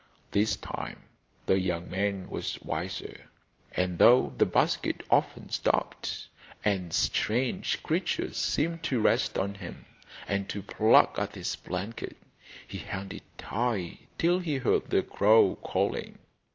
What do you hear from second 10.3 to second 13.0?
to pluck at his blanket, he